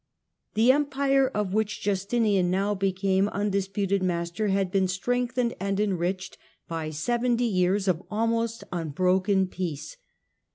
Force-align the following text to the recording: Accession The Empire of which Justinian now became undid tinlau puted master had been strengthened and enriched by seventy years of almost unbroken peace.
Accession 0.01 0.51
The 0.55 0.71
Empire 0.71 1.27
of 1.27 1.53
which 1.53 1.79
Justinian 1.79 2.49
now 2.49 2.73
became 2.73 3.29
undid 3.31 3.65
tinlau 3.65 3.73
puted 3.87 4.01
master 4.01 4.47
had 4.47 4.71
been 4.71 4.87
strengthened 4.87 5.53
and 5.59 5.79
enriched 5.79 6.39
by 6.67 6.89
seventy 6.89 7.45
years 7.45 7.87
of 7.87 8.01
almost 8.09 8.63
unbroken 8.71 9.45
peace. 9.45 9.97